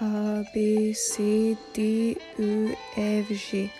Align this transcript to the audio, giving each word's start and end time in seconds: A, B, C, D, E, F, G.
A, 0.00 0.44
B, 0.54 0.94
C, 0.94 1.58
D, 1.74 2.16
E, 2.38 2.74
F, 2.96 3.28
G. 3.28 3.70